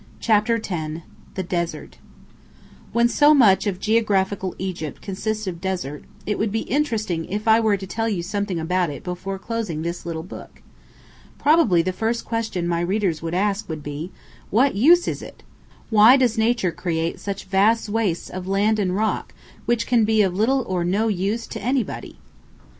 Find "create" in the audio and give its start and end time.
16.71-17.19